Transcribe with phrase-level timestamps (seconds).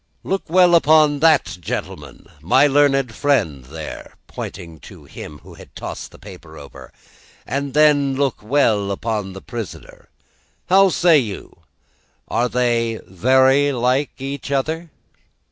[0.23, 6.09] "Look well upon that gentleman, my learned friend there," pointing to him who had tossed
[6.09, 6.91] the paper over,
[7.45, 10.09] "and then look well upon the prisoner.
[10.69, 11.55] How say you?
[12.27, 14.89] Are they very like each other?"